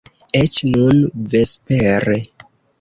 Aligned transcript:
Eĉ 0.39 0.57
nun, 0.69 1.03
vespere. 1.35 2.19